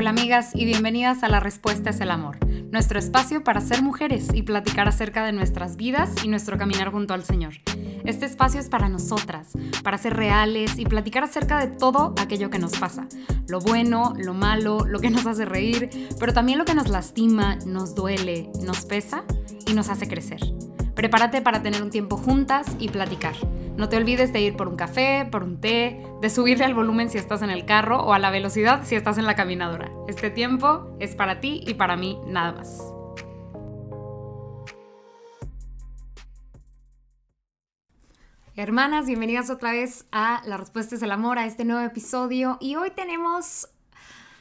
[0.00, 2.38] Hola amigas y bienvenidas a La Respuesta es el Amor,
[2.70, 7.14] nuestro espacio para ser mujeres y platicar acerca de nuestras vidas y nuestro caminar junto
[7.14, 7.54] al Señor.
[8.04, 9.48] Este espacio es para nosotras,
[9.82, 13.08] para ser reales y platicar acerca de todo aquello que nos pasa,
[13.48, 17.56] lo bueno, lo malo, lo que nos hace reír, pero también lo que nos lastima,
[17.66, 19.24] nos duele, nos pesa
[19.66, 20.38] y nos hace crecer.
[20.94, 23.34] Prepárate para tener un tiempo juntas y platicar.
[23.78, 27.10] No te olvides de ir por un café, por un té, de subirle al volumen
[27.10, 29.88] si estás en el carro o a la velocidad si estás en la caminadora.
[30.08, 32.82] Este tiempo es para ti y para mí nada más.
[38.56, 42.58] Hermanas, bienvenidas otra vez a La Respuesta es el Amor, a este nuevo episodio.
[42.60, 43.68] Y hoy tenemos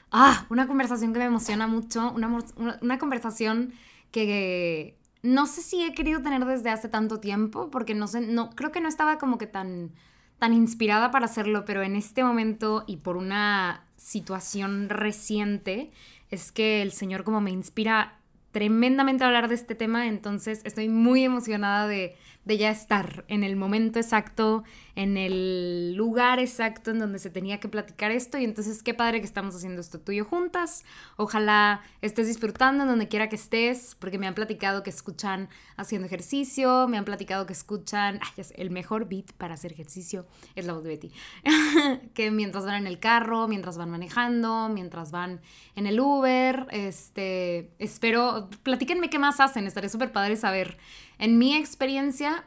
[0.10, 2.40] ah, una conversación que me emociona mucho, una,
[2.82, 3.74] una conversación
[4.10, 4.97] que
[5.28, 8.72] no sé si he querido tener desde hace tanto tiempo, porque no sé, no, creo
[8.72, 9.92] que no estaba como que tan,
[10.40, 15.92] tan inspirada para hacerlo, pero en este momento y por una situación reciente,
[16.32, 18.20] es que el Señor como me inspira
[18.52, 22.16] tremendamente a hablar de este tema, entonces estoy muy emocionada de,
[22.48, 24.64] de ya estar en el momento exacto,
[24.96, 28.38] en el lugar exacto en donde se tenía que platicar esto.
[28.38, 30.86] Y entonces qué padre que estamos haciendo esto tuyo juntas.
[31.18, 36.08] Ojalá estés disfrutando en donde quiera que estés, porque me han platicado que escuchan haciendo
[36.08, 40.26] ejercicio, me han platicado que escuchan, ay, el mejor beat para hacer ejercicio
[40.56, 41.12] es la voz de Betty.
[42.14, 45.42] que mientras van en el carro, mientras van manejando, mientras van
[45.76, 50.78] en el Uber, este, espero, platíquenme qué más hacen, estaría súper padre saber
[51.20, 52.46] en mi experiencia,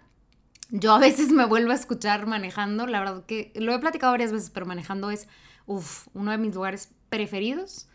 [0.71, 2.87] yo a veces me vuelvo a escuchar manejando.
[2.87, 5.29] La verdad que lo he platicado varias veces, pero manejando es
[5.67, 7.89] uno de mis lugares preferidos.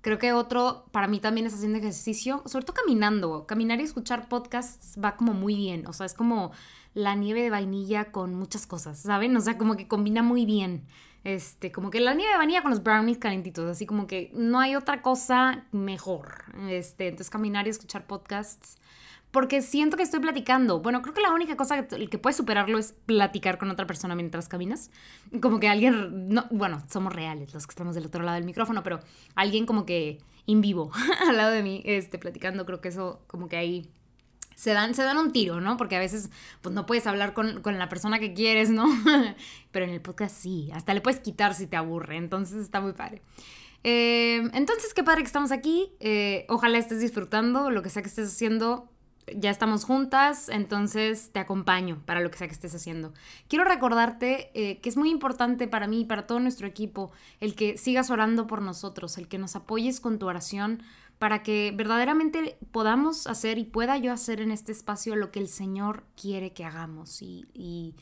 [0.00, 3.46] Creo que otro para mí también es haciendo ejercicio, sobre todo caminando.
[3.46, 5.86] Caminar y escuchar podcasts va como muy bien.
[5.86, 6.52] O sea, es como
[6.94, 9.36] la nieve de vainilla con muchas cosas, ¿saben?
[9.36, 10.84] O sea, como que combina muy bien.
[11.24, 14.60] Este, como que la nieve de vainilla con los brownies calentitos, así como que no
[14.60, 16.44] hay otra cosa mejor.
[16.68, 18.78] Este, entonces caminar y escuchar podcasts
[19.30, 20.80] porque siento que estoy platicando.
[20.80, 24.14] Bueno, creo que la única cosa que, que puede superarlo es platicar con otra persona
[24.14, 24.90] mientras caminas.
[25.40, 28.82] Como que alguien, no, bueno, somos reales los que estamos del otro lado del micrófono,
[28.82, 29.00] pero
[29.34, 30.90] alguien como que in vivo
[31.28, 33.90] al lado de mí, este, platicando, creo que eso como que ahí
[34.54, 35.76] se dan, se dan un tiro, ¿no?
[35.76, 36.30] Porque a veces
[36.62, 38.86] pues no puedes hablar con, con la persona que quieres, ¿no?
[39.70, 42.92] pero en el podcast sí, hasta le puedes quitar si te aburre, entonces está muy
[42.92, 43.22] padre.
[43.84, 45.92] Eh, entonces, qué padre que estamos aquí.
[46.00, 48.90] Eh, ojalá estés disfrutando lo que sea que estés haciendo
[49.36, 53.12] ya estamos juntas, entonces te acompaño para lo que sea que estés haciendo.
[53.48, 57.54] Quiero recordarte eh, que es muy importante para mí y para todo nuestro equipo el
[57.54, 60.82] que sigas orando por nosotros, el que nos apoyes con tu oración
[61.18, 65.48] para que verdaderamente podamos hacer y pueda yo hacer en este espacio lo que el
[65.48, 67.94] Señor quiere que hagamos y y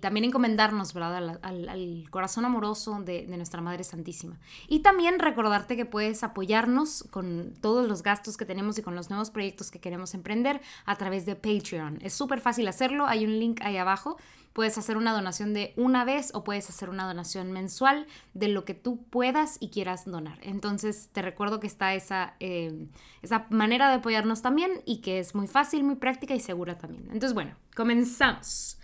[0.00, 4.38] también encomendarnos, ¿verdad?, al, corazón amoroso de, nuestra Madre Santísima.
[4.66, 9.10] Y también recordarte que puedes apoyarnos con todos los gastos que tenemos y con los
[9.10, 11.98] nuevos proyectos que queremos emprender a través de Patreon.
[12.00, 14.16] Es súper fácil hacerlo, hay un link ahí abajo.
[14.54, 18.64] Puedes hacer una donación de una vez o puedes hacer una donación mensual de lo
[18.64, 20.38] que tú puedas y quieras donar.
[20.42, 22.88] Entonces te recuerdo que está esa, eh,
[23.20, 27.04] esa manera de apoyarnos también y que es muy fácil, muy práctica y segura también.
[27.12, 28.77] Entonces bueno, comenzamos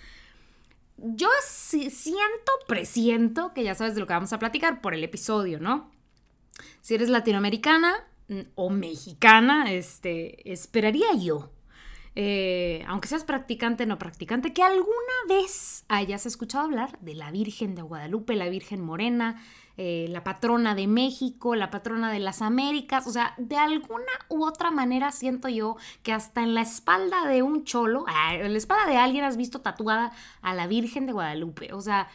[0.97, 5.61] yo siento, presiento que ya sabes de lo que vamos a platicar por el episodio,
[5.61, 5.91] ¿no?
[6.81, 7.95] Si eres latinoamericana
[8.29, 11.51] mm, o mexicana, este, esperaría yo,
[12.17, 14.87] eh, aunque seas practicante o no practicante, que alguna
[15.29, 19.43] vez hayas escuchado hablar de la Virgen de Guadalupe, la Virgen Morena,
[19.77, 24.45] eh, la patrona de México, la patrona de las Américas, o sea, de alguna u
[24.45, 28.87] otra manera siento yo que hasta en la espalda de un cholo, en la espalda
[28.87, 30.13] de alguien has visto tatuada
[30.43, 32.09] a la Virgen de Guadalupe, o sea,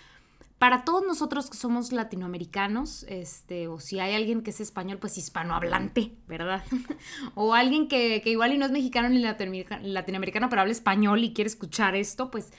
[0.59, 5.17] para todos nosotros que somos latinoamericanos, este, o si hay alguien que es español, pues
[5.17, 6.63] hispanohablante, ¿verdad?
[7.35, 11.33] o alguien que, que, igual y no es mexicano ni latinoamericano, pero habla español y
[11.33, 12.51] quiere escuchar esto, pues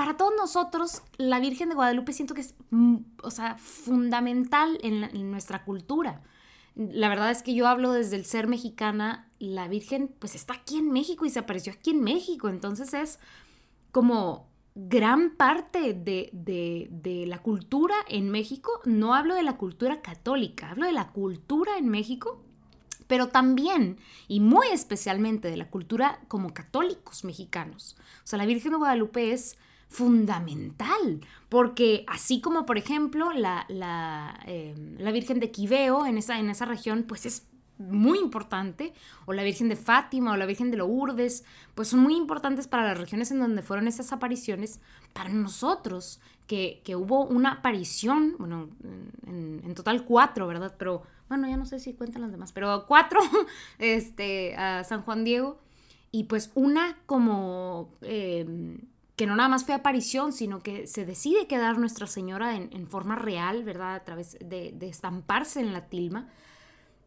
[0.00, 5.30] para todos nosotros, la Virgen de Guadalupe siento que es, mm, o sea, fundamental en,
[5.30, 6.22] nuestra cultura.
[6.74, 10.78] La verdad es que yo hablo desde el ser mexicana, la Virgen pues está aquí
[10.78, 13.18] en México y se apareció aquí en México, entonces es
[13.92, 18.80] como gran parte de, de, la cultura en México.
[18.86, 22.42] No hablo de la cultura católica, hablo de la cultura en México,
[23.06, 23.98] pero también
[24.28, 27.98] y muy especialmente de la cultura como católicos mexicanos.
[28.24, 29.58] O sea, la Virgen de Guadalupe es
[29.90, 36.38] fundamental, porque así como por ejemplo la, la, em, la Virgen de Quiveo en esa,
[36.38, 38.92] en esa región, pues es muy importante,
[39.26, 41.44] o la Virgen de Fátima o la Virgen de Lourdes,
[41.74, 44.80] pues son muy importantes para las regiones en donde fueron esas apariciones,
[45.12, 48.68] para nosotros, que, hubo una aparición, bueno,
[49.26, 50.74] en, total cuatro, ¿verdad?
[50.78, 53.20] Pero bueno, ya no sé si cuentan las demás, pero cuatro,
[53.78, 55.58] este, a San Juan Diego,
[56.12, 57.90] y pues una como...
[58.02, 58.78] Eh,
[59.20, 63.16] que no nada más fue aparición, sino que se decide quedar Nuestra Señora en, forma
[63.16, 63.96] real, ¿verdad?
[63.96, 66.30] A través de, estamparse en la tilma,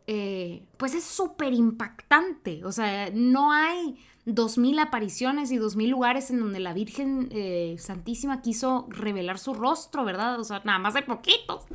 [0.06, 2.64] eh, pues es súper impactante.
[2.66, 7.30] O sea, no hay dos mil apariciones y dos mil lugares en donde la Virgen
[7.32, 10.40] eh, Santísima quiso revelar su rostro, ¿verdad?
[10.40, 11.66] O sea, nada más hay poquitos.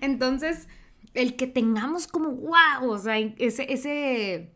[0.00, 0.68] Entonces,
[1.12, 4.52] el que tengamos como, wow, o sea, ese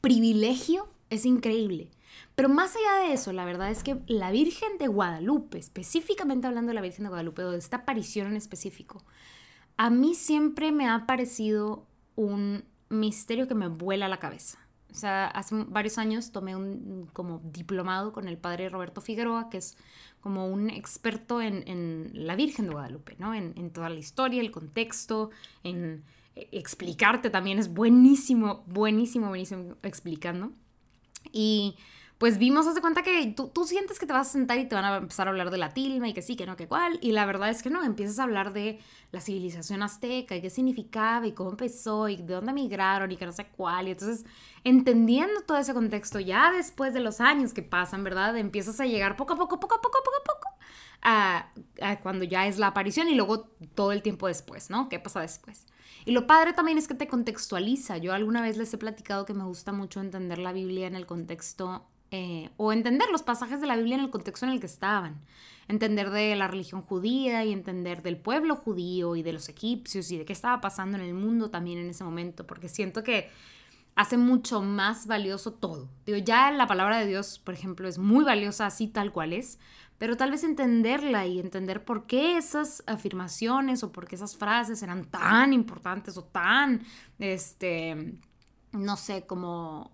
[0.00, 1.90] privilegio es increíble.
[2.34, 6.70] Pero más allá de eso, la verdad es que la Virgen de Guadalupe, específicamente hablando
[6.70, 9.04] de la Virgen de Guadalupe, de esta aparición en específico,
[9.76, 11.86] a mí siempre me ha parecido
[12.16, 14.58] un misterio que me vuela la cabeza.
[14.90, 19.58] O sea, hace varios años tomé un como diplomado con el padre Roberto Figueroa, que
[19.58, 19.76] es
[20.20, 23.34] como un experto en, la Virgen de Guadalupe, ¿no?
[23.34, 25.30] En, en, toda la historia, el contexto,
[25.64, 26.04] en
[26.36, 27.58] eh, explicarte también.
[27.58, 30.52] Es buenísimo, buenísimo, buenísimo explicando.
[31.32, 31.76] Y
[32.18, 34.74] pues vimos, hace cuenta que tú, tú, sientes que te vas a sentar y te
[34.76, 36.98] van a empezar a hablar de la tilma y que sí, que no, que cuál.
[37.02, 38.78] Y la verdad es que no, empiezas a hablar de
[39.10, 43.26] la civilización azteca y qué significaba y cómo empezó y de dónde migraron y que
[43.26, 43.88] no sé cuál.
[43.88, 44.24] Y entonces,
[44.62, 48.36] entendiendo todo ese contexto, ya después de los años que pasan, ¿verdad?
[48.38, 50.48] Empiezas a llegar poco a poco, poco a poco, poco a poco,
[51.02, 51.50] a,
[51.82, 54.88] a cuando ya es la aparición y luego todo el tiempo después, ¿no?
[54.88, 55.66] ¿Qué pasa después?
[56.04, 57.98] Y lo padre también es que te contextualiza.
[57.98, 61.06] Yo alguna vez les he platicado que me gusta mucho entender la Biblia en el
[61.06, 64.66] contexto eh, o entender los pasajes de la Biblia en el contexto en el que
[64.66, 65.20] estaban.
[65.66, 70.18] Entender de la religión judía y entender del pueblo judío y de los egipcios y
[70.18, 73.30] de qué estaba pasando en el mundo también en ese momento, porque siento que
[73.96, 75.88] hace mucho más valioso todo.
[76.06, 79.58] Digo, ya la palabra de Dios, por ejemplo, es muy valiosa así tal cual es,
[79.98, 84.84] pero tal vez entenderla y entender por qué esas afirmaciones o por qué esas frases
[84.84, 86.84] eran tan importantes o tan,
[87.18, 88.14] este,
[88.74, 89.92] no sé, como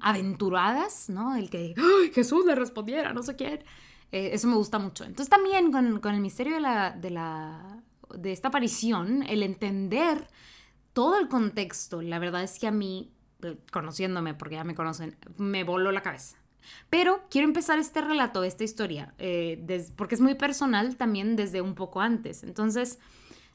[0.00, 1.36] aventuradas, ¿no?
[1.36, 1.74] El que
[2.14, 3.64] Jesús le respondiera, no sé quién.
[4.12, 5.04] Eh, eso me gusta mucho.
[5.04, 7.82] Entonces también con, con el misterio de, la, de, la,
[8.14, 10.28] de esta aparición, el entender
[10.92, 13.12] todo el contexto, la verdad es que a mí,
[13.42, 16.38] eh, conociéndome, porque ya me conocen, me voló la cabeza.
[16.90, 21.74] Pero quiero empezar este relato, esta historia, eh, porque es muy personal también desde un
[21.74, 22.42] poco antes.
[22.42, 22.98] Entonces,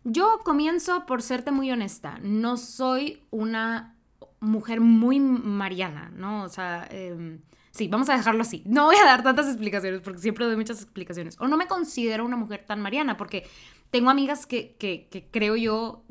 [0.04, 2.20] yo comienzo por serte muy honesta.
[2.22, 3.96] No soy una
[4.40, 6.44] mujer muy mariana, ¿no?
[6.44, 7.42] O sea, em,
[7.72, 8.64] sí, vamos a dejarlo así.
[8.66, 11.38] No voy a dar tantas explicaciones porque siempre doy muchas explicaciones.
[11.40, 13.48] O no me considero una mujer tan mariana porque
[13.90, 16.04] tengo amigas que, que, que creo yo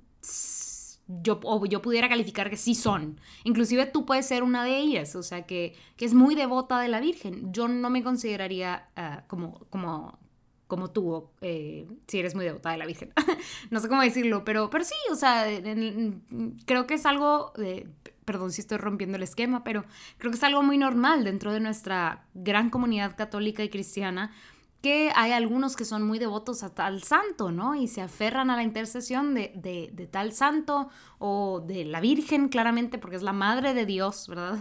[1.22, 3.20] yo, o yo pudiera calificar que sí son.
[3.44, 6.88] Inclusive tú puedes ser una de ellas, o sea, que, que es muy devota de
[6.88, 7.52] la Virgen.
[7.52, 10.18] Yo no me consideraría ah, como, como,
[10.70, 13.12] como tú, eh, si eres muy devota de la Virgen.
[13.70, 15.44] no sé cómo decirlo, pero, pero sí, o sea,
[16.64, 17.52] creo que es algo,
[18.24, 19.84] perdón si estoy rompiendo el esquema, pero
[20.16, 24.30] creo que es algo muy normal dentro de nuestra gran comunidad católica y cristiana
[24.82, 27.74] que hay algunos que son muy devotos a tal santo, ¿no?
[27.74, 30.88] Y se aferran a la intercesión de, tal santo
[31.18, 34.58] o de la Virgen, claramente, porque es la madre de Dios, ¿verdad?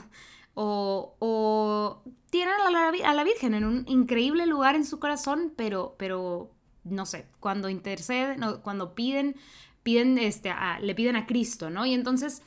[0.62, 6.52] O, tienen a la, Virgen en un increíble lugar en su corazón, pero, pero
[6.84, 9.36] no sé, cuando interceden, cuando piden,
[9.84, 11.86] piden este, le piden a Cristo, ¿no?
[11.86, 12.42] Y entonces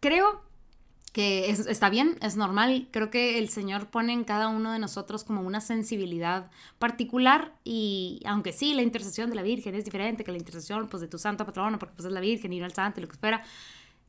[0.00, 0.42] creo
[1.12, 2.88] que está bien, es normal.
[2.90, 8.22] Creo que el Señor pone en cada uno de nosotros como una sensibilidad particular y
[8.24, 11.18] aunque sí, la intercesión de la Virgen es diferente que la intercesión pues, de tu
[11.18, 13.42] santo patrono, porque pues es la Virgen y no el santo y lo que espera,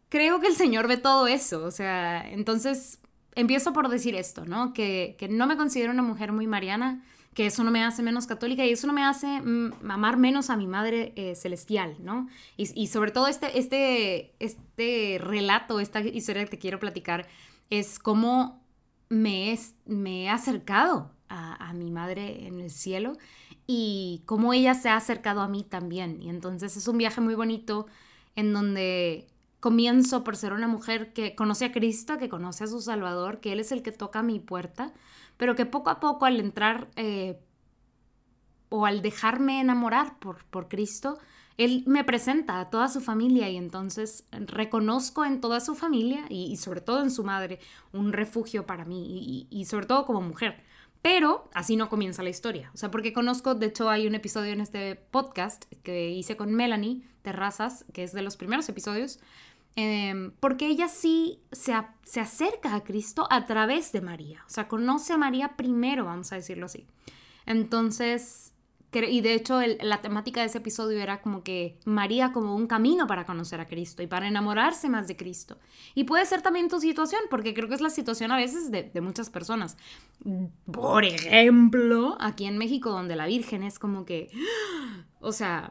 [0.09, 1.63] creo que el Señor ve todo eso.
[1.63, 2.99] O sea, entonces
[3.39, 4.73] empiezo por decir esto, ¿no?
[4.73, 7.03] Que, que no me considero una mujer muy mariana
[7.33, 10.49] que eso no me hace menos católica y eso no me hace mm, amar menos
[10.49, 12.27] a mi madre eh, celestial, ¿no?
[12.57, 17.27] Y, sobre todo este, este, este relato, esta historia que te quiero platicar,
[17.69, 18.61] es cómo
[19.09, 23.13] me, me he acercado a, a, mi madre en el cielo
[23.67, 26.21] y cómo ella se ha acercado a mí también.
[26.21, 27.85] Y entonces es un viaje muy bonito
[28.35, 29.27] en donde
[29.59, 33.51] comienzo por ser una mujer que conoce a Cristo, que conoce a su Salvador, que
[33.51, 34.93] Él es el que toca mi puerta
[35.39, 37.39] pero que poco a poco al entrar eh,
[38.67, 41.17] o al dejarme enamorar por, por Cristo,
[41.55, 46.57] Él me presenta a toda su familia y entonces reconozco en toda su familia y,
[46.57, 47.59] sobre todo en su madre
[47.93, 50.61] un refugio para mí y, sobre todo como mujer.
[51.01, 52.69] Pero así no comienza la historia.
[52.73, 56.53] O sea, porque conozco, de hecho hay un episodio en este podcast que hice con
[56.53, 59.21] Melanie Terrazas, que es de los primeros episodios,
[59.75, 61.73] Em, porque ella sí se,
[62.03, 66.31] se acerca a Cristo a través de María, o sea, conoce a María primero, vamos
[66.33, 66.85] a decirlo así.
[67.45, 68.53] Entonces,
[68.91, 73.05] y de hecho la temática de ese episodio era como que María como un camino
[73.05, 75.57] para conocer a Cristo y para enamorarse más de Cristo.
[75.93, 78.83] Y puede ser también tu situación, porque creo que es la situación a veces de,
[78.83, 79.77] de muchas personas.
[80.71, 84.31] Por ejemplo, aquí en México, donde la Virgen es como que,
[85.19, 85.69] o sea,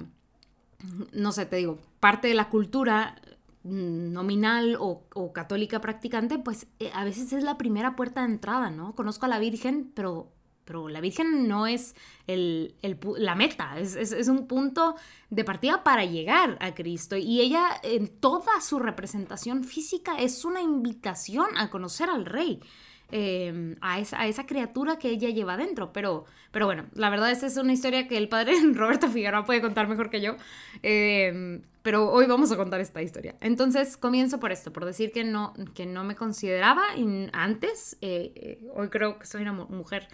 [1.12, 3.20] no sé, te digo, parte de la cultura
[3.68, 8.94] nominal o, católica practicante, pues eh, a veces es la primera puerta de entrada, ¿no?
[8.94, 10.32] Conozco a la Virgen, pero,
[10.64, 11.94] pero la Virgen no es
[12.26, 12.74] el,
[13.18, 14.96] la meta, es, es, un punto
[15.30, 17.16] de partida para llegar a Cristo.
[17.16, 22.60] Y ella en toda su representación física es una invitación a conocer al Rey.
[23.10, 25.92] Em, a, esa, criatura que ella lleva dentro.
[25.92, 29.62] Pero, pero bueno, la verdad esa es una historia que el padre Roberto Figueroa puede
[29.62, 30.36] contar mejor que yo.
[30.82, 33.36] Em, pero hoy vamos a contar esta historia.
[33.40, 36.82] Entonces comienzo por esto, por decir que no, que no me consideraba
[37.32, 40.08] antes, eh, eh, hoy creo que soy una mujer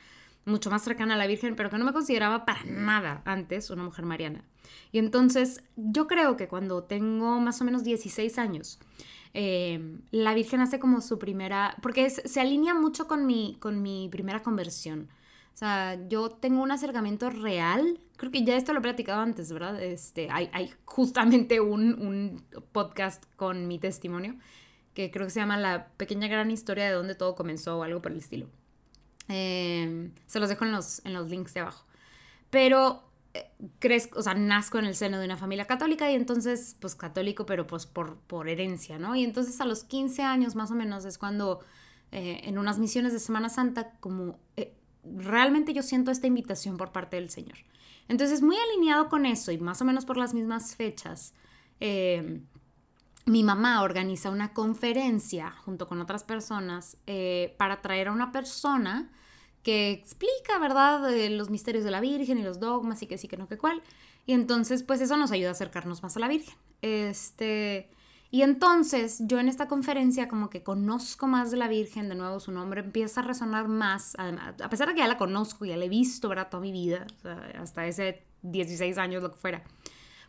[0.44, 3.82] mucho más cercana a la Virgen, pero que no me consideraba para nada antes una
[3.82, 4.44] mujer mariana.
[4.92, 8.78] Y entonces yo creo que cuando tengo más o menos 16 años,
[9.34, 14.08] eh, la Virgen hace como su primera, porque se alinea mucho con mi, con mi
[14.08, 15.08] primera conversión.
[15.52, 19.52] O sea, yo tengo un acercamiento real, creo que ya esto lo he platicado antes,
[19.52, 19.80] ¿verdad?
[19.82, 24.36] Este, hay, hay justamente un, un, podcast con mi testimonio
[24.94, 28.02] que creo que se llama La pequeña gran historia de dónde todo comenzó o algo
[28.02, 28.48] por el estilo.
[29.28, 31.86] Eh, se los dejo en los, en los links de abajo.
[32.50, 33.02] Pero
[33.78, 37.46] crezco, o sea, nazco en el seno de una familia católica y entonces, pues católico,
[37.46, 39.16] pero pues por, por herencia, ¿no?
[39.16, 41.60] Y entonces a los 15 años más o menos es cuando
[42.12, 44.74] eh, en unas misiones de Semana Santa, como eh,
[45.04, 47.58] realmente yo siento esta invitación por parte del Señor.
[48.08, 51.34] Entonces, muy alineado con eso y más o menos por las mismas fechas,
[51.80, 52.40] eh,
[53.26, 56.98] mi mamá organiza una conferencia junto con otras personas
[57.56, 59.10] para traer a una persona
[59.64, 63.36] que explica, ¿verdad?, los misterios de la Virgen y los dogmas y que sí, que
[63.36, 63.82] no, que cuál.
[64.26, 66.54] Y entonces, pues eso nos ayuda a acercarnos más a la Virgen.
[66.82, 67.88] Este,
[68.30, 72.38] y entonces yo en esta conferencia como que conozco más de la Virgen, de nuevo
[72.40, 75.86] su nombre empieza a resonar más, a pesar de que ya la conozco, ya la
[75.86, 77.06] he visto, ¿verdad?, toda mi vida,
[77.58, 79.64] hasta ese 16 años, lo que fuera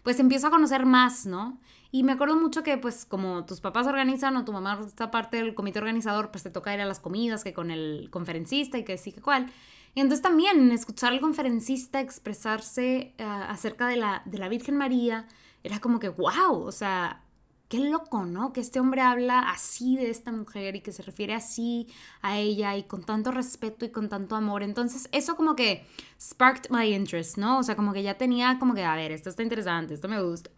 [0.06, 1.60] pues empiezo a conocer más, ¿no?
[1.90, 5.38] Y me acuerdo mucho que pues como tus papás organizan o tu mamá está parte
[5.38, 8.84] del comité organizador, pues te toca ir a las comidas que con el conferencista y
[8.84, 9.48] que sí que cuál.
[9.96, 15.26] Y entonces también escuchar al conferencista expresarse eh, acerca de la, de la Virgen María
[15.64, 17.24] era como que, wow, o sea,
[17.68, 18.54] qué loco, ¿no?
[18.54, 21.88] Que este hombre habla así de esta mujer y que se refiere así
[22.22, 24.64] a ella y con tanto respeto y con tanto amor.
[24.64, 25.86] Entonces, eso como que
[26.20, 27.60] sparked my interest, ¿no?
[27.60, 30.22] O sea, como que ya tenía como que, a ver, esto está interesante, esto me
[30.22, 30.52] gusta.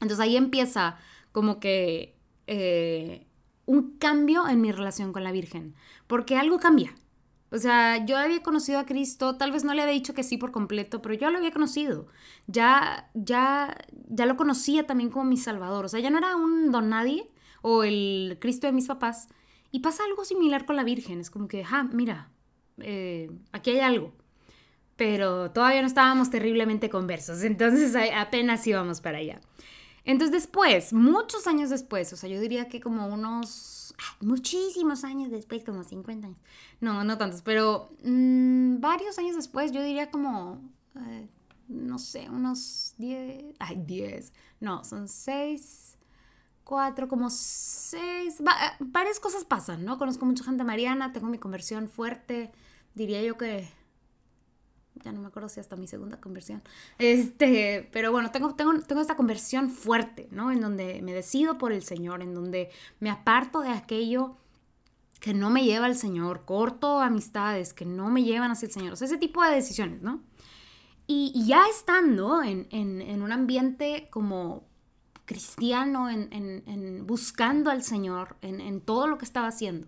[0.00, 0.98] Entonces ahí empieza
[1.32, 2.16] como que
[2.46, 3.26] eh,
[3.64, 5.74] un cambio en mi relación con la Virgen,
[6.06, 6.94] porque algo cambia,
[7.56, 10.36] o sea, yo había conocido a Cristo, tal vez no le había dicho que sí
[10.36, 12.06] por completo, pero yo lo había conocido.
[12.46, 13.76] Ya, ya,
[14.08, 15.84] ya lo conocía también como mi Salvador.
[15.86, 17.30] O sea, ya no era un don nadie
[17.62, 19.28] o el Cristo de mis papás.
[19.72, 21.18] Y pasa algo similar con la Virgen.
[21.20, 22.30] Es como que, ah, mira,
[22.78, 24.12] eh, aquí hay algo.
[24.96, 29.40] Pero todavía no estábamos terriblemente conversos, entonces apenas íbamos para allá.
[30.04, 33.75] Entonces después, muchos años después, o sea, yo diría que como unos
[34.20, 36.38] muchísimos años después, como 50 años.
[36.80, 40.60] No, no tantos, pero mm, varios años después, yo diría como,
[40.96, 41.28] eh,
[41.68, 45.98] no sé, unos 10, ay, 10, no, son 6,
[46.64, 48.42] 4, como 6,
[48.80, 49.98] varias cosas pasan, ¿no?
[49.98, 52.52] Conozco mucha gente mariana, tengo mi conversión fuerte,
[52.94, 53.68] diría yo que
[55.04, 56.62] ya no me acuerdo si hasta mi segunda conversión.
[56.98, 60.50] Este, pero bueno, tengo, tengo, tengo esta conversión fuerte, ¿no?
[60.50, 64.36] En donde me decido por el Señor, en donde me aparto de aquello
[65.20, 68.92] que no me lleva al Señor, corto amistades que no me llevan hacia el Señor,
[68.92, 70.22] o sea, ese tipo de decisiones, ¿no?
[71.06, 74.64] Y, ya estando en, en, un ambiente como
[75.24, 79.86] cristiano, en, en buscando al Señor, en, todo lo que estaba haciendo,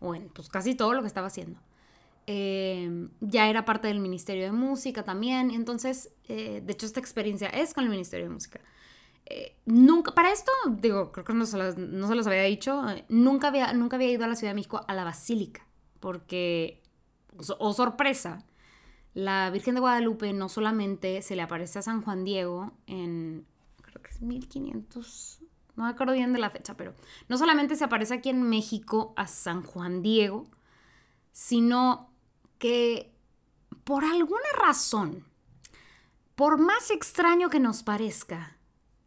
[0.00, 1.58] o en pues casi todo lo que estaba haciendo,
[2.26, 7.48] Em, ya era parte del Ministerio de Música también, entonces, eh, de hecho, esta experiencia
[7.48, 8.60] es con el Ministerio de Música.
[9.26, 12.88] Eh, nunca, para esto, digo, creo que no se, los, no se los había dicho,
[12.88, 15.66] eh, nunca, había, nunca había ido a la Ciudad de México a la Basílica,
[15.98, 16.82] porque,
[17.36, 18.44] o oh, sorpresa,
[19.14, 23.46] la Virgen de Guadalupe no solamente se le aparece a San Juan Diego en,
[23.82, 25.40] creo que es 1500,
[25.76, 26.94] no me acuerdo bien de la fecha, pero
[27.28, 30.48] no solamente se aparece aquí en México a San Juan Diego,
[31.32, 32.09] sino
[32.60, 33.12] que
[33.82, 35.24] por alguna razón,
[36.36, 38.56] por más extraño que nos parezca,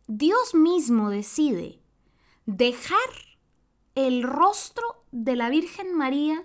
[0.07, 1.79] Dios mismo decide
[2.45, 2.97] dejar
[3.95, 6.43] el rostro de la Virgen María,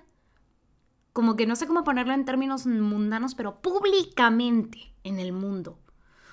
[1.12, 5.81] como que no sé cómo ponerlo en términos mundanos, pero públicamente en el mundo.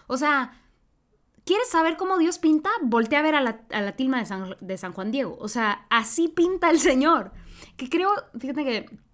[0.08, 0.62] O sea,
[1.46, 2.70] ¿quieres saber cómo Dios pinta?
[2.84, 5.38] Voltea a ver a la, tilma de San, de San Juan Diego.
[5.40, 7.32] O sea, así pinta el Señor.
[7.78, 9.05] Que creo, fíjate que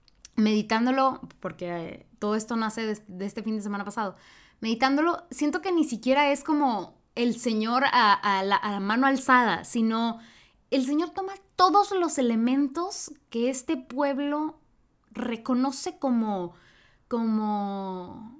[0.41, 4.15] meditándolo, porque eh, todo esto nace de, este fin de semana pasado,
[4.59, 10.19] meditándolo, siento que ni siquiera es como el Señor a, la, mano alzada, sino
[10.69, 14.59] el Señor toma todos los elementos que este pueblo
[15.11, 16.53] reconoce como,
[17.07, 18.39] como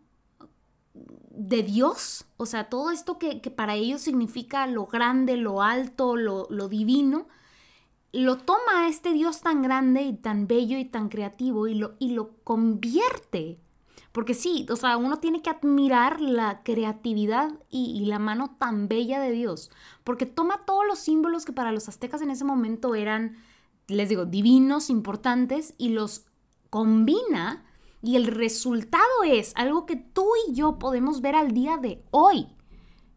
[0.94, 6.48] de Dios, o sea, todo esto que, para ellos significa lo grande, lo alto, lo,
[6.50, 7.28] lo divino,
[8.14, 12.12] lo toma este Dios tan grande y tan bello y tan creativo y lo, y
[12.12, 13.60] lo convierte.
[14.12, 19.22] Porque sí, o sea, uno tiene que admirar la creatividad y, la mano tan bella
[19.22, 19.72] de Dios.
[20.04, 23.38] Porque toma todos los símbolos que para los aztecas en ese momento eran,
[23.88, 26.26] les digo, divinos, importantes, y los
[26.70, 27.64] combina.
[28.02, 32.48] Y el resultado es algo que tú y yo podemos ver al día de hoy,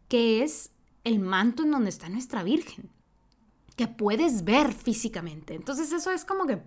[0.06, 0.70] que es
[1.02, 2.93] el manto en donde está nuestra Virgen
[3.76, 5.54] que puedes ver físicamente.
[5.54, 6.62] Entonces eso es como que...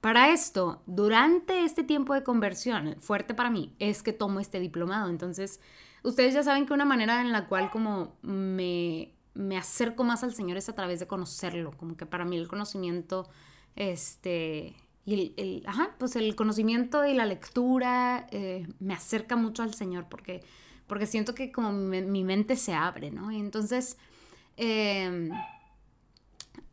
[0.00, 5.08] para esto, durante este tiempo de conversión, fuerte para mí, es que tomo este diplomado.
[5.08, 5.60] Entonces,
[6.02, 10.34] ustedes ya saben que una manera en la cual como me, me acerco más al
[10.34, 11.72] Señor es a través de conocerlo.
[11.76, 13.28] Como que para mí el conocimiento,
[13.76, 14.76] este...
[15.04, 20.06] Y el, ajá, pues el conocimiento y la lectura eh, me acerca mucho al Señor
[20.10, 20.42] porque,
[20.86, 23.32] porque siento que como mi, mente se abre, ¿no?
[23.32, 23.96] Y entonces...
[24.58, 25.30] Eh,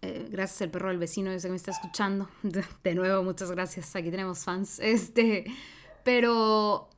[0.05, 2.29] eh, gracias al perro del vecino, yo sé que me está escuchando.
[2.83, 3.95] De, nuevo, muchas gracias.
[3.95, 4.79] Aquí tenemos fans.
[4.85, 5.45] Este,
[6.03, 6.89] pero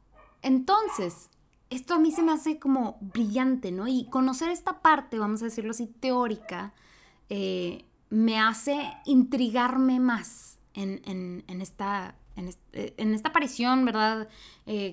[0.42, 1.30] entonces,
[1.70, 3.88] esto a mí se me hace como brillante, ¿no?
[3.88, 6.74] Y conocer esta parte, vamos a decirlo así, teórica,
[7.30, 14.30] eh, me hace intrigarme más en, esta, eh, en, esta aparición, ¿verdad?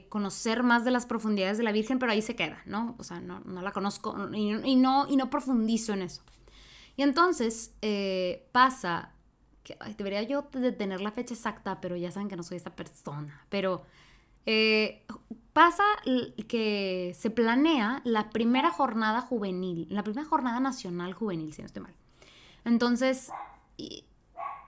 [0.09, 2.95] conocer más de las profundidades de la Virgen, pero ahí se queda, ¿no?
[2.99, 6.23] O sea, no, no la conozco y, no, y no profundizo en eso.
[6.97, 9.13] Y entonces eh, pasa,
[9.63, 13.45] que debería yo tener la fecha exacta, pero ya saben que no soy esta persona,
[13.49, 13.83] pero
[14.47, 15.05] eh,
[15.53, 15.85] pasa
[16.47, 21.83] que se planea la primera jornada juvenil, la primera jornada nacional juvenil, si no estoy
[21.83, 21.95] mal.
[22.65, 23.31] Entonces,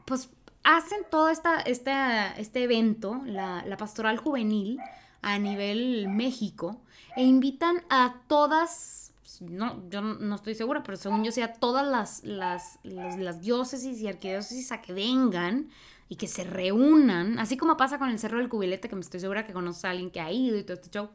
[0.04, 0.30] pues
[0.64, 4.80] hacen todo esta, este evento, la pastoral juvenil
[5.22, 6.80] a nivel México,
[7.16, 12.24] e invitan a todas no, yo no estoy segura, pero según yo sea todas las,
[12.24, 15.68] las, las, diócesis y arquidiócesis a que vengan
[16.08, 19.20] y que se reúnan, así como pasa con el Cerro del Cubilete, que me estoy
[19.20, 21.08] segura que conoce a alguien que ha ido y todo este show,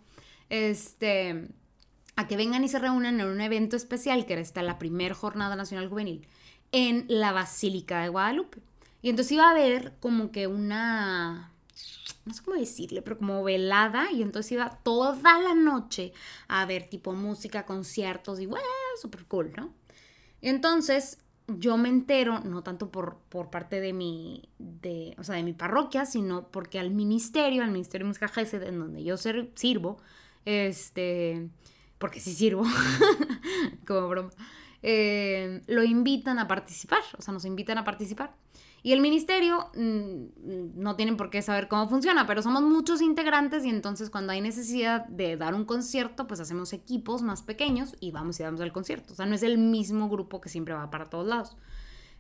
[0.50, 1.48] este,
[2.16, 5.16] a que vengan y se reúnan en un evento especial, que era esta la primera
[5.16, 6.28] jornada nacional juvenil,
[6.72, 8.60] en la Basílica de Guadalupe.
[9.02, 11.52] Y entonces iba a haber como que una
[12.26, 16.14] no sé cómo decirle, pero como velada y entonces iba toda la noche
[16.48, 18.68] a ver tipo música, conciertos y bueno,
[19.02, 19.74] súper cool, ¿no?
[20.42, 21.18] Y entonces
[21.48, 25.54] yo me entero, no tanto por, por parte de mi, de, o sea, de mi
[25.54, 29.98] parroquia, sino porque al ministerio, al Ministerio de Música GESED, en donde yo sirvo,
[30.46, 31.50] este,
[31.98, 32.64] porque sí sirvo,
[33.88, 34.30] como broma,
[34.84, 38.34] eh, lo invitan a participar, o sea, nos invitan a participar.
[38.84, 43.64] Y el ministerio mm, no tienen por qué saber cómo funciona, pero somos muchos integrantes
[43.64, 48.12] y entonces cuando hay necesidad de dar un concierto, pues hacemos equipos más pequeños y
[48.12, 49.14] vamos y damos el concierto.
[49.14, 51.56] O sea, no es el mismo grupo que siempre va para todos lados.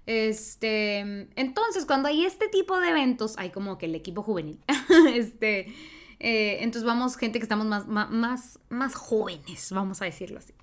[0.05, 0.99] Este,
[1.35, 4.59] entonces, cuando hay este tipo de eventos, hay como que el equipo juvenil.
[5.13, 5.73] este,
[6.19, 10.53] eh, entonces vamos gente que estamos más, más, más jóvenes, vamos a decirlo así.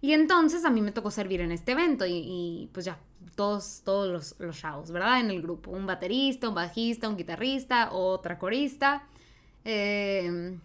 [0.00, 2.98] Y entonces a mí me tocó servir en este evento y, pues ya,
[3.38, 5.20] todos, todos los, los ¿verdad?
[5.20, 5.70] En el grupo.
[5.70, 9.06] Un baterista, un bajista, un guitarrista, otra corista.
[9.62, 10.60] Em,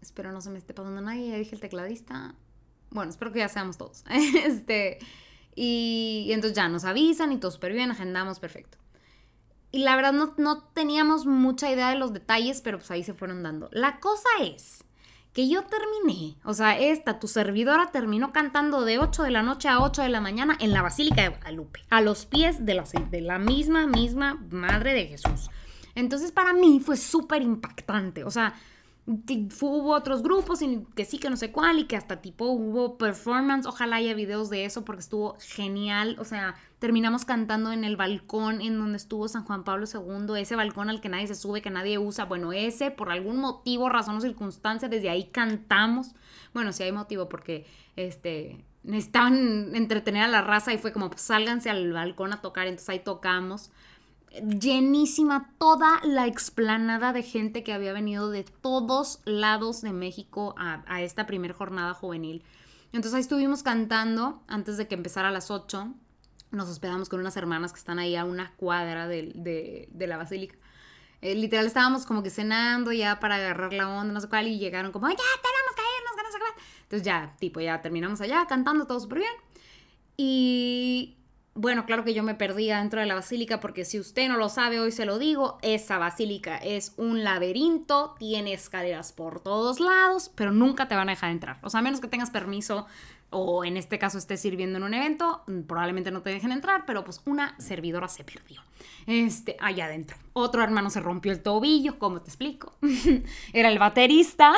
[0.00, 2.36] espero no se me esté pasando nadie, ya dije el tecladista.
[2.90, 4.04] Bueno, espero que ya seamos todos.
[4.46, 5.00] este,
[5.56, 8.78] y, entonces ya nos avisan y todo súper bien, agendamos perfecto.
[9.72, 13.12] Y la verdad no, no teníamos mucha idea de los detalles, pero pues ahí se
[13.12, 13.68] fueron dando.
[13.72, 14.84] La cosa es
[15.32, 19.68] que yo terminé, o sea, esta, tu servidora terminó cantando de 8 de la noche
[19.68, 22.84] a 8 de la mañana en la Basílica de Guadalupe, a los pies de la,
[22.84, 25.50] de la misma, misma Madre de Jesús.
[25.94, 28.54] Entonces para mí fue súper impactante, o sea,
[29.62, 30.60] hubo otros grupos
[30.94, 33.66] que sí, que no sé cuál, y que hasta tipo hubo performance.
[33.66, 36.16] Ojalá haya videos de eso porque estuvo genial.
[36.18, 40.56] O sea, terminamos cantando en el balcón en donde estuvo San Juan Pablo II, ese
[40.56, 42.24] balcón al que nadie se sube, que nadie usa.
[42.24, 46.14] Bueno, ese, por algún motivo, razón o circunstancia, desde ahí cantamos.
[46.54, 51.22] Bueno, sí hay motivo porque este necesitaban entretener a la raza y fue como, pues
[51.22, 53.70] sálganse al balcón a tocar, entonces ahí tocamos.
[54.30, 61.02] Llenísima toda la explanada de gente que había venido de todos lados de México a,
[61.02, 62.44] esta primer jornada juvenil.
[62.92, 65.92] Entonces ahí estuvimos cantando antes de que empezara a las 8.
[66.52, 69.32] Nos hospedamos con unas hermanas que están ahí a una cuadra de,
[69.90, 70.56] de, la basílica.
[71.22, 74.58] Eh, literal estábamos como que cenando ya para agarrar la onda, no sé cuál, y
[74.58, 76.38] llegaron como, ya tenemos que irnos, que no sé.
[76.82, 79.32] Entonces ya, tipo, ya terminamos allá cantando todo súper bien.
[80.16, 81.19] Y
[81.54, 84.48] bueno, claro que yo me perdía dentro de la basílica porque si usted no lo
[84.48, 90.30] sabe, hoy se lo digo, esa basílica es un laberinto, tiene escaleras por todos lados,
[90.34, 91.58] pero nunca te van a dejar entrar.
[91.62, 92.86] O sea, a menos que tengas permiso
[93.30, 97.04] o en este caso estés sirviendo en un evento, probablemente no te dejen entrar, pero
[97.04, 98.60] pues una servidora se perdió.
[99.06, 100.16] Este, allá adentro.
[100.32, 102.74] Otro hermano se rompió el tobillo, ¿cómo te explico?
[103.52, 104.52] era el baterista,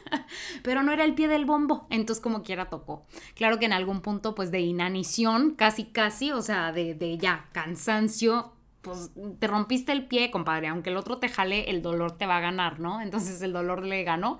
[0.62, 3.06] pero no era el pie del bombo, entonces como quiera tocó.
[3.34, 7.48] Claro que en algún punto pues de inanición, casi casi, o sea, de, de ya
[7.52, 12.26] cansancio, pues te rompiste el pie, compadre, aunque el otro te jale, el dolor te
[12.26, 13.00] va a ganar, ¿no?
[13.00, 14.38] Entonces el dolor le ganó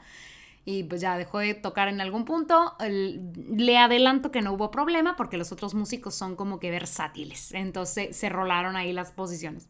[0.68, 2.74] y pues ya dejó de tocar en algún punto.
[2.80, 8.14] le adelanto que no hubo problema porque los otros músicos son como que versátiles, entonces
[8.14, 9.68] se rolaron ahí las posiciones.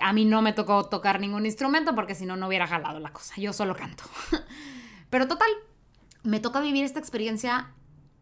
[0.00, 3.12] A mí no me tocó tocar ningún instrumento porque si no, no hubiera jalado la
[3.12, 3.34] cosa.
[3.36, 4.02] Yo solo canto.
[5.10, 5.48] Pero total,
[6.24, 7.70] me toca vivir esta experiencia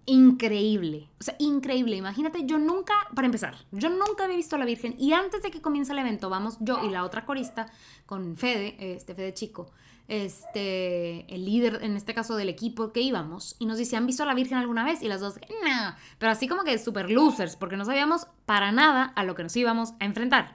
[0.05, 1.09] increíble.
[1.19, 1.97] O sea, increíble.
[1.97, 4.97] Imagínate, yo nunca, para empezar, yo nunca había visto a la Virgen.
[4.99, 7.73] Y antes de que comience el evento, vamos yo y la otra corista
[8.05, 9.71] con Fede, este Fede Chico
[10.13, 14.23] este, el líder, en este caso del equipo que íbamos, y nos dice, ¿han visto
[14.23, 15.03] a la Virgen alguna vez?
[15.03, 19.05] Y las dos, no, pero así como que super losers, porque no sabíamos para nada
[19.05, 20.55] a lo que nos íbamos a enfrentar.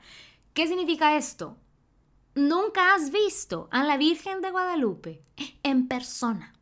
[0.54, 1.58] ¿Qué significa esto?
[2.36, 5.24] Nunca has visto a la Virgen de Guadalupe
[5.64, 6.54] en persona.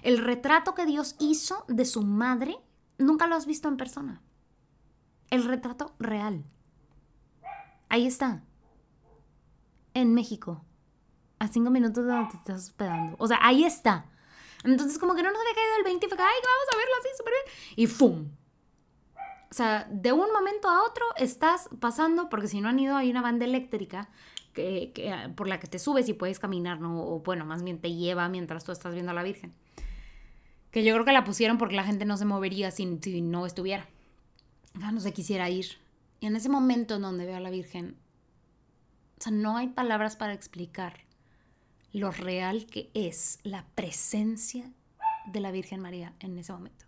[0.00, 2.56] El retrato que Dios hizo de su madre,
[2.96, 4.22] nunca lo has visto en persona.
[5.28, 6.42] El retrato real.
[7.90, 8.42] Ahí está.
[9.92, 10.64] En México
[11.38, 13.16] a cinco minutos de donde te estás hospedando.
[13.18, 14.06] O sea, ahí está.
[14.64, 16.92] Entonces, como que no nos había caído el 20 y fue, ay, vamos a verlo
[16.98, 17.74] así súper bien.
[17.76, 18.28] Y ¡fum!
[19.50, 23.10] O sea, de un momento a otro estás pasando, porque si no han ido, hay
[23.10, 24.08] una banda eléctrica
[24.52, 27.06] que, por la que te subes y puedes caminar, ¿no?
[27.06, 29.52] O bueno, más bien te lleva mientras tú estás viendo a la Virgen.
[30.70, 33.46] Que yo creo que la pusieron porque la gente no se movería si, si no
[33.46, 33.86] estuviera.
[34.80, 35.78] Ya no se quisiera ir.
[36.20, 37.96] Y en ese momento en donde veo a la Virgen,
[39.18, 41.03] o sea, no hay palabras para explicar
[41.94, 44.70] lo real que es la presencia
[45.26, 46.84] de la Virgen María en ese momento.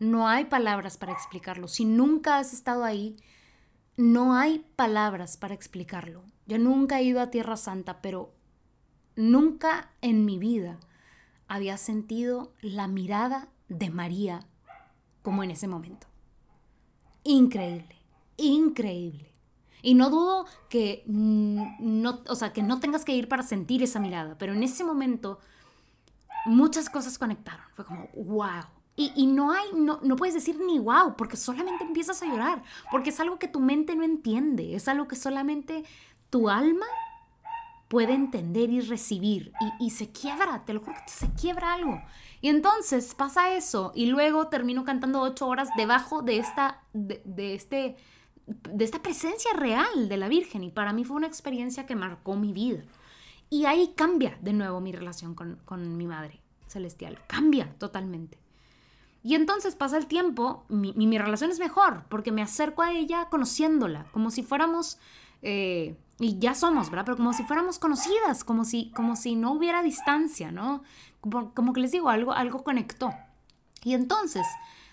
[0.00, 1.68] No hay palabras para explicarlo.
[1.68, 3.16] Si nunca has estado ahí,
[3.96, 6.24] no hay palabras para explicarlo.
[6.46, 8.34] Yo nunca he ido a Tierra Santa, pero
[9.14, 10.80] nunca en mi vida
[11.46, 14.40] había sentido la mirada de María
[15.22, 16.08] como en ese momento.
[17.22, 17.96] Increíble,
[18.36, 19.27] increíble.
[19.88, 23.98] Y no dudo que no, o sea, que no tengas que ir para sentir esa
[23.98, 25.38] mirada, pero en ese momento
[26.44, 27.64] muchas cosas conectaron.
[27.74, 28.66] Fue como, wow.
[28.96, 32.62] Y, y no hay, no, no puedes decir ni wow, porque solamente empiezas a llorar,
[32.90, 35.84] porque es algo que tu mente no entiende, es algo que solamente
[36.28, 36.84] tu alma
[37.88, 39.54] puede entender y recibir.
[39.80, 41.98] Y, y, se quiebra, te lo juro que se quiebra algo.
[42.42, 43.92] Y entonces pasa eso.
[43.94, 47.96] Y luego termino cantando ocho horas debajo de esta, de, de este
[48.48, 52.36] de esta presencia real de la Virgen y para mí fue una experiencia que marcó
[52.36, 52.82] mi vida.
[53.50, 58.38] Y ahí cambia de nuevo mi relación con, mi madre celestial, cambia totalmente.
[59.22, 63.28] Y entonces pasa el tiempo, mi, mi, relación es mejor, porque me acerco a ella
[63.30, 64.98] conociéndola, como si fuéramos,
[65.42, 67.04] eh, y ya somos, ¿verdad?
[67.04, 70.82] Pero como si fuéramos conocidas, como si, como si no hubiera distancia, ¿no?
[71.20, 73.12] Como, como que les digo, algo, algo conectó.
[73.82, 74.46] Y entonces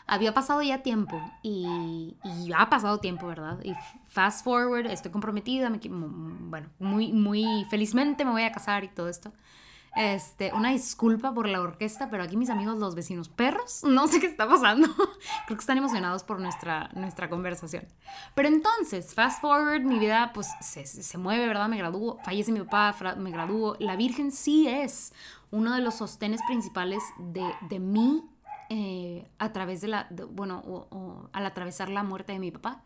[0.07, 3.59] había pasado ya tiempo y, y ha pasado tiempo, ¿verdad?
[3.63, 3.73] Y
[4.07, 9.09] fast forward, estoy comprometida, me, bueno, muy, muy felizmente me voy a casar y todo
[9.09, 9.33] esto.
[9.95, 14.19] Este, una disculpa por la orquesta, pero aquí mis amigos, los vecinos perros, no sé
[14.19, 14.87] qué está pasando.
[15.45, 17.87] Creo que están emocionados por nuestra, nuestra conversación.
[18.35, 21.69] Pero entonces, fast forward, mi vida pues se, se mueve, ¿verdad?
[21.69, 23.77] Me gradúo, fallece mi papá, me gradúo.
[23.79, 25.13] La Virgen sí es
[25.49, 28.25] uno de los sostenes principales de, de mi
[28.69, 32.83] eh, a través de la, bueno, o, al atravesar la muerte de mi papá,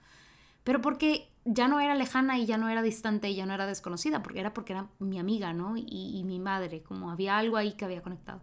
[0.64, 3.66] pero porque ya no era lejana y ya no era distante y ya no era
[3.66, 5.78] desconocida, porque era porque era mi amiga, ¿no?
[5.78, 8.42] Y, y mi madre, como había algo ahí que había conectado.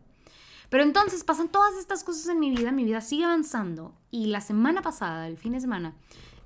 [0.69, 4.41] Pero entonces pasan todas estas cosas en mi vida, mi vida sigue avanzando y la
[4.41, 5.95] semana pasada, el fin de semana,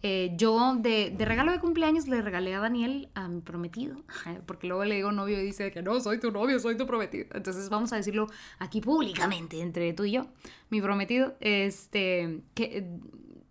[0.02, 3.96] Eh, yo de, regalo de cumpleaños le regalé a Daniel, a mi prometido,
[4.46, 7.26] porque luego le digo novio y dice que no, soy tu novio, soy tu prometido.
[7.34, 8.26] Entonces vamos a decirlo
[8.58, 10.26] aquí públicamente entre tú y yo,
[10.70, 12.86] mi prometido, este, que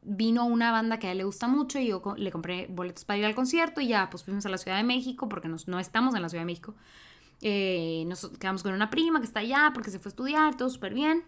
[0.02, 3.20] vino una banda que a él le gusta mucho y yo le compré boletos para
[3.20, 5.80] ir al concierto y ya pues fuimos a la Ciudad de México porque nos, no
[5.80, 6.74] estamos en la Ciudad de México.
[7.42, 10.70] Eh, nos quedamos con una prima que está allá porque se fue a estudiar, todo
[10.70, 11.24] súper bien.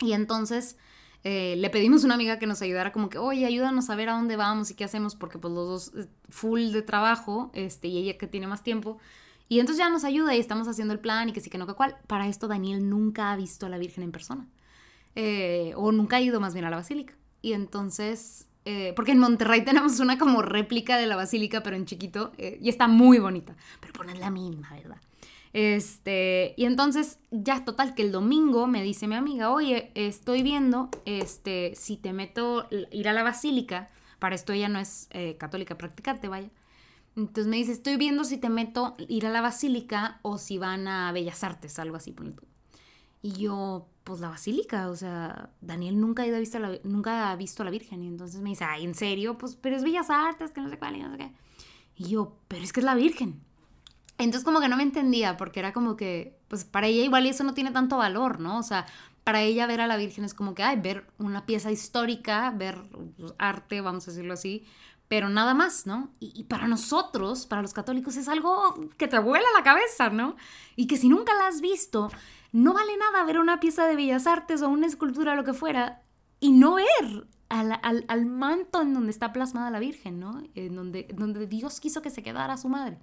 [0.00, 0.76] Y entonces
[1.22, 4.08] eh, le pedimos a una amiga que nos ayudara como que, oye, ayúdanos a ver
[4.08, 7.88] a dónde vamos y qué hacemos, porque pues los dos eh, full de trabajo, este,
[7.88, 8.98] y ella que tiene más tiempo.
[9.48, 11.66] Y entonces ya nos ayuda y estamos haciendo el plan y que sí, que no,
[11.66, 11.96] que cuál.
[12.06, 14.48] Para esto Daniel nunca ha visto a la Virgen en persona.
[15.16, 17.14] Eh, o nunca ha ido más bien a la basílica.
[17.42, 18.48] Y entonces,
[18.94, 22.86] porque en Monterrey tenemos una como réplica de la basílica, pero en chiquito, y está
[22.86, 25.00] muy bonita, pero pues no es la misma, ¿verdad?
[25.52, 30.90] Este, y entonces, ya total, que el domingo me dice mi amiga, oye, estoy viendo,
[31.04, 35.76] este, si te meto ir a la basílica, para esto ella no es eh, católica
[35.76, 36.50] practicante, vaya.
[37.16, 40.86] Entonces me dice, estoy viendo si te meto ir a la basílica o si van
[40.86, 42.14] a Bellas Artes, algo así.
[43.22, 47.62] Y yo, pues la basílica, o sea, Daniel nunca ha, visto la, nunca ha visto
[47.62, 48.02] a la Virgen.
[48.04, 49.36] Y entonces me dice, ay, ¿en serio?
[49.36, 51.32] Pues, pero es Bellas Artes, que no sé cuál, y no sé qué.
[51.96, 53.42] Y yo, pero es que es la Virgen.
[54.24, 57.42] Entonces como que no me entendía, porque era como que, pues para ella igual eso
[57.42, 58.58] no tiene tanto valor, ¿no?
[58.58, 58.86] O sea,
[59.24, 62.82] para ella ver a la Virgen es como que, ay, ver una pieza histórica, ver
[63.16, 64.66] pues, arte, vamos a decirlo así,
[65.08, 66.10] pero nada más, ¿no?
[66.20, 70.36] Y, para nosotros, para los católicos, es algo que te vuela la cabeza, ¿no?
[70.76, 72.10] Y que si nunca la has visto,
[72.52, 76.02] no vale nada ver una pieza de bellas artes o una escultura lo que fuera
[76.40, 80.42] y no ver al, al, manto en donde está plasmada la Virgen, ¿no?
[80.54, 82.98] En donde, donde Dios quiso que se quedara su madre.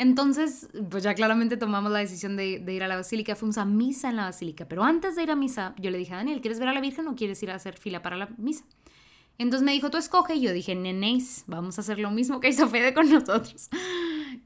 [0.00, 4.08] Entonces, pues ya claramente tomamos la decisión de, ir a la basílica, fuimos a misa
[4.08, 6.58] en la basílica, pero antes de ir a misa, yo le dije a Daniel, ¿quieres
[6.58, 8.64] ver a la Virgen o quieres ir a hacer fila para la misa?
[9.36, 12.48] Entonces me dijo, tú escoge, y yo dije, nenéis, vamos a hacer lo mismo que
[12.48, 13.68] hizo Fede con nosotros.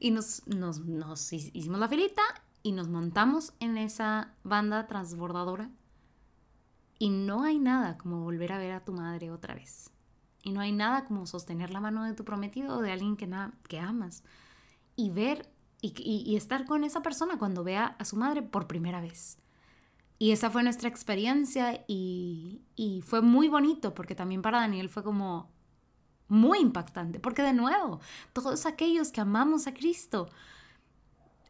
[0.01, 2.21] Y nos, nos, nos hicimos la filita
[2.61, 5.69] y nos montamos en esa banda transbordadora.
[6.99, 9.89] Y no hay nada como volver a ver a tu madre otra vez.
[10.43, 13.29] Y no hay nada como sostener la mano de tu prometido o de alguien que,
[13.69, 14.21] que amas
[14.95, 15.49] y ver
[15.81, 19.37] y, estar con esa persona cuando vea a su madre por primera vez.
[20.17, 22.61] Y esa fue nuestra experiencia y,
[23.05, 25.51] fue muy bonito porque también para Daniel fue como
[26.27, 27.99] muy impactante, porque de nuevo,
[28.33, 30.27] todos aquellos que amamos a Cristo,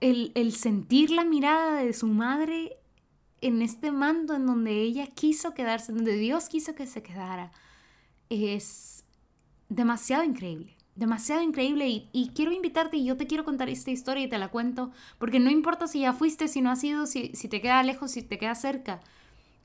[0.02, 2.78] el, el sentir la mirada de su madre
[3.40, 7.52] en este mando en donde ella quiso quedarse, donde Dios quiso que se quedara,
[8.30, 9.06] es
[9.70, 14.30] demasiado increíble demasiado increíble y, quiero invitarte y yo te quiero contar esta historia y
[14.30, 17.62] te la cuento, porque no importa si ya fuiste, si no has ido, si, te
[17.62, 19.02] queda lejos, si te queda cerca.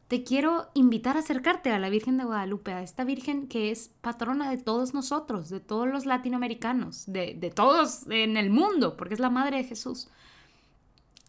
[0.09, 3.93] Te quiero invitar a acercarte a la Virgen de Guadalupe, a esta Virgen que es
[4.01, 9.15] patrona de todos nosotros, de todos los latinoamericanos, de, de todos en el mundo, porque
[9.15, 10.09] es la Madre de Jesús.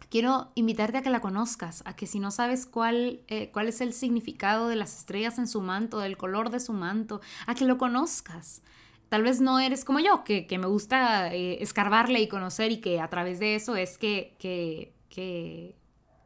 [0.09, 3.81] Quiero invitarte a que la conozcas, a que si no sabes cuál, eh, cuál es
[3.81, 7.65] el significado de las estrellas en su manto, del color de su manto, a que
[7.65, 8.63] lo conozcas,
[9.11, 13.01] Tal vez no eres como yo, que, me gusta eh, escarbarle y conocer y que
[13.01, 14.93] a través de eso es que,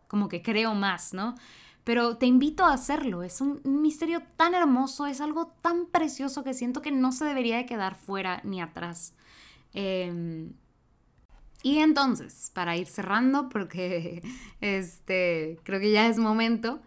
[0.07, 1.33] como que creo más, ¿no?
[1.83, 6.53] Pero te invito a hacerlo, es un misterio tan hermoso, es algo tan precioso que
[6.53, 9.15] siento que no se debería de quedar fuera ni atrás.
[9.73, 10.53] Em,
[11.63, 14.21] y entonces, para ir cerrando, porque
[14.61, 16.83] este, creo que ya es momento,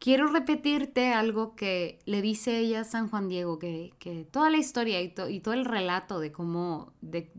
[0.00, 5.00] quiero repetirte algo que le dice ella a San Juan Diego, que, toda la historia
[5.00, 7.30] y, y, todo el relato de cómo, de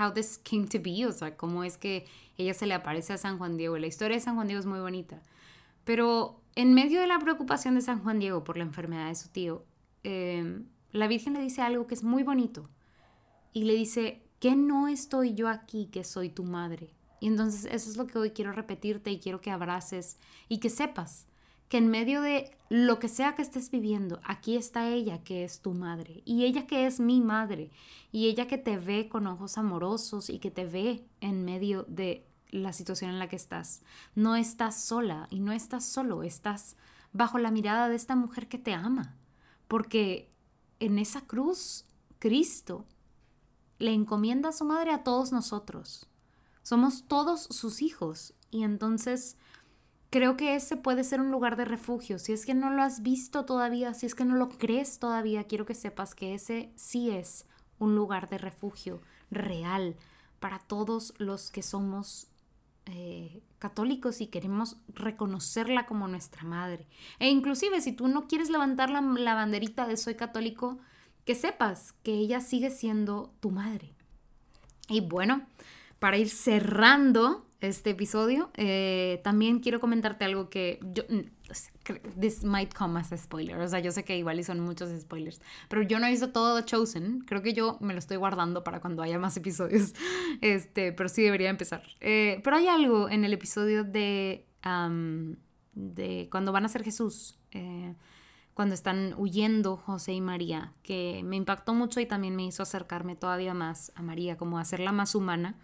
[0.00, 3.18] how this came to be, o sea, cómo es que ella se le aparece a
[3.18, 3.78] San Juan Diego.
[3.78, 5.22] la historia de San Juan Diego es muy bonita.
[5.84, 9.28] Pero en medio de la preocupación de San Juan Diego por la enfermedad de su
[9.28, 9.64] tío,
[10.02, 12.68] em, la Virgen le dice algo que es muy bonito.
[13.52, 16.94] Y le dice, que no estoy yo aquí, que soy tu madre.
[17.20, 20.18] Y entonces eso es lo que hoy quiero repetirte y quiero que abraces
[20.48, 21.27] y que sepas
[21.68, 25.60] que en medio de lo que sea que estés viviendo, aquí está ella que es
[25.60, 27.70] tu madre y ella que es mi madre
[28.12, 32.26] y ella que te ve con ojos amorosos y que te ve en medio de
[32.50, 33.82] la situación en la que estás.
[34.14, 36.76] No estás sola y no estás solo, estás
[37.12, 39.16] bajo la mirada de esta mujer que te ama,
[39.66, 40.30] porque
[40.80, 41.84] en esa cruz
[42.18, 42.86] Cristo
[43.78, 46.06] le encomienda a su madre a todos nosotros.
[46.62, 49.36] Somos todos sus hijos y entonces
[50.10, 52.18] creo que ese puede ser un lugar de refugio.
[52.18, 55.44] Si es que no lo has visto todavía, si es que no lo crees todavía,
[55.44, 57.46] quiero que sepas que ese sí es
[57.78, 59.96] un lugar de refugio real
[60.40, 62.28] para todos los que somos
[62.86, 66.86] eh, católicos y queremos reconocerla como nuestra madre.
[67.18, 70.78] E inclusive si tú no quieres levantar la, la banderita de soy católico,
[71.24, 73.92] que sepas que ella sigue siendo tu madre.
[74.88, 75.46] Y bueno,
[75.98, 81.02] para ir cerrando este episodio, eh, también quiero comentarte algo que yo...
[82.20, 83.58] This might come as a spoiler.
[83.58, 85.40] O sea, yo sé que igual y son muchos spoilers.
[85.68, 87.20] Pero yo no he visto todo Chosen.
[87.20, 89.94] Creo que yo me lo estoy guardando para cuando haya más episodios.
[90.42, 91.82] Este, pero sí debería empezar.
[92.00, 94.46] Eh, pero hay algo en el episodio de,
[95.72, 97.38] de cuando van a ser Jesús.
[97.52, 97.94] Eh,
[98.58, 103.14] cuando están huyendo José y María, que me impactó mucho y también me hizo acercarme
[103.14, 105.56] todavía más a María, como hacerla más humana,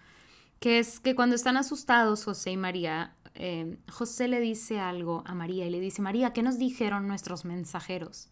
[0.60, 5.34] que es que cuando están asustados José y María, eh, José le dice algo a
[5.34, 8.28] María y le dice, María, ¿qué nos dijeron nuestros mensajeros?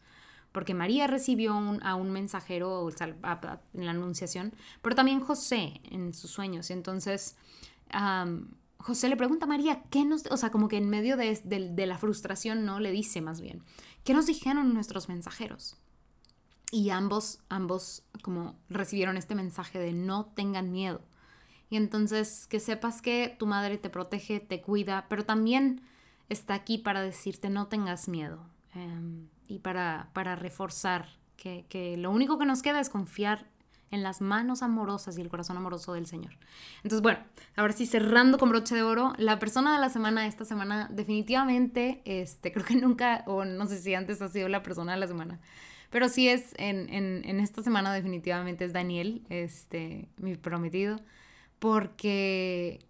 [0.52, 6.68] Porque María recibió a un mensajero en la anunciación, pero también José en sus sueños.
[6.68, 7.36] Y entonces
[8.78, 11.86] José le pregunta a María, ¿qué nos, o sea, como que en medio de, de,
[11.86, 12.80] la frustración, ¿no?
[12.80, 13.62] Le dice más bien,
[14.04, 15.76] ¿qué nos dijeron nuestros mensajeros?
[16.70, 21.02] Y ambos, ambos como recibieron este mensaje de no tengan miedo.
[21.72, 25.80] Y entonces que sepas que tu madre te protege, te cuida, pero también
[26.28, 31.08] está aquí para decirte no tengas miedo em, y para, para reforzar
[31.38, 33.46] que, que, lo único que nos queda es confiar
[33.90, 36.34] en las manos amorosas y el corazón amoroso del Señor.
[36.82, 37.20] Entonces, bueno,
[37.56, 42.02] ahora sí, cerrando con broche de oro, la persona de la semana esta semana definitivamente,
[42.04, 45.06] este, creo que nunca, o no sé si antes ha sido la persona de la
[45.06, 45.40] semana,
[45.88, 51.00] pero sí es, en, en, esta semana definitivamente es Daniel, este, mi prometido,
[51.62, 52.80] porque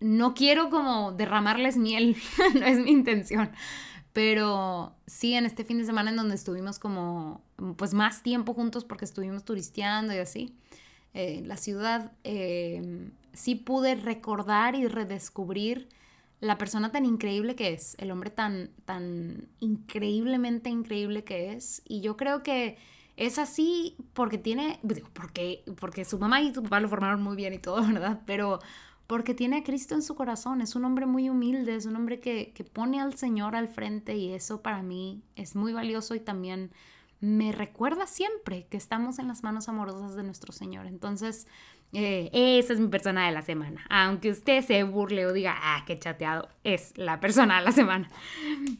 [0.00, 2.16] no quiero como derramarles miel,
[2.54, 3.48] no es mi intención,
[4.12, 7.44] pero sí, en este fin de semana en donde estuvimos como,
[7.76, 10.52] pues más tiempo juntos porque estuvimos turisteando y así,
[11.14, 15.88] eh, la ciudad, eh, sí pude recordar y redescubrir
[16.40, 21.82] la persona tan increíble que es, el hombre tan, tan increíblemente increíble que es.
[21.86, 22.78] Y yo creo que
[23.18, 24.78] es así porque tiene,
[25.12, 28.22] porque, porque su mamá y su papá lo formaron muy bien y todo, ¿verdad?
[28.24, 28.60] Pero
[29.08, 32.20] porque tiene a Cristo en su corazón, es un hombre muy humilde, es un hombre
[32.20, 36.70] que, pone al Señor al frente y eso para mí es muy valioso y también
[37.20, 40.86] me recuerda siempre que estamos en las manos amorosas de nuestro Señor.
[40.86, 41.48] Entonces,
[41.92, 43.84] eh, esa es mi persona de la semana.
[43.88, 48.08] Aunque usted se burle o diga, ah, qué chateado, es la persona de la semana.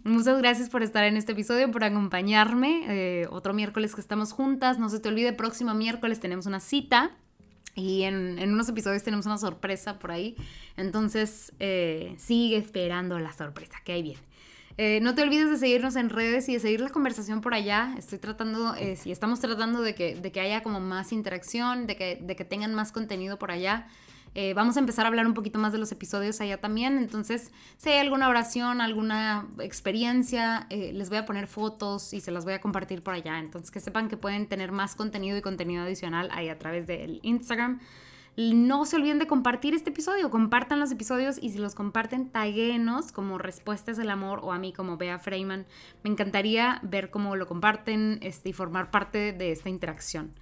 [0.05, 2.85] Muchas gracias por estar en este episodio, por acompañarme.
[2.89, 4.79] Eh, otro miércoles que estamos juntas.
[4.79, 7.17] No se te olvide, próximo miércoles tenemos una cita
[7.75, 10.37] y en, unos episodios tenemos una sorpresa por ahí.
[10.77, 14.28] Entonces, eh, sigue esperando la sorpresa, que ahí viene.
[14.79, 17.95] Eh, no te olvides de seguirnos en redes y de seguir la conversación por allá.
[17.99, 22.17] Estoy tratando, eh, estamos tratando de que, de que haya como más interacción, de que,
[22.23, 23.89] de que tengan más contenido por allá.
[24.35, 26.99] Eh, vamos a empezar a hablar un poquito más de los episodios allá también.
[26.99, 32.31] Entonces, si hay alguna oración, alguna experiencia, eh, les voy a poner fotos y se
[32.31, 33.39] las voy a compartir por allá.
[33.41, 37.21] Entonces, que sepan que pueden tener más contenido y contenido adicional ahí a través del
[37.23, 37.81] Instagram.
[38.39, 43.11] No se olviden de compartir este episodio, compartan los episodios y si los comparten, taguenos
[43.11, 45.67] como Respuestas del Amor o a mí como Bea Freeman.
[46.05, 50.35] Me encantaría ver cómo lo comparten este, y formar parte de esta interacción.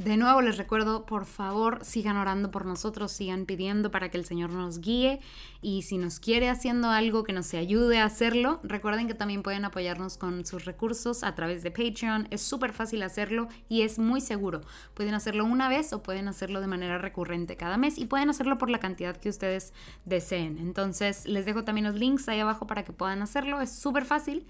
[0.00, 4.24] De nuevo les recuerdo, por favor, sigan orando por nosotros, sigan pidiendo para que el
[4.24, 5.20] Señor nos guíe
[5.60, 9.66] y si nos quiere haciendo algo que nos ayude a hacerlo, recuerden que también pueden
[9.66, 12.28] apoyarnos con sus recursos a través de Patreon.
[12.30, 14.62] Es súper fácil hacerlo y es muy seguro.
[14.94, 18.56] Pueden hacerlo una vez o pueden hacerlo de manera recurrente cada mes y pueden hacerlo
[18.56, 19.74] por la cantidad que ustedes
[20.06, 20.56] deseen.
[20.56, 23.60] Entonces les dejo también los links ahí abajo para que puedan hacerlo.
[23.60, 24.46] Es súper fácil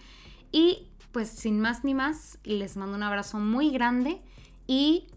[0.53, 4.23] y pues sin más ni más, les mando un abrazo muy grande
[4.69, 5.09] y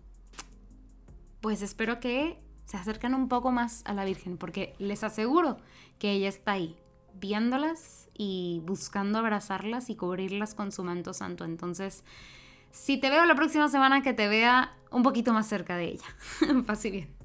[1.44, 5.58] pues espero que se acerquen un poco más a la Virgen, porque les aseguro
[6.00, 6.78] que ella está ahí,
[7.16, 11.44] viéndolas y buscando abrazarlas y cubrirlas con su manto santo.
[11.44, 12.06] Entonces,
[12.72, 16.06] si te veo la próxima semana, que te vea un poquito más cerca de ella.
[16.66, 17.23] Pase bien.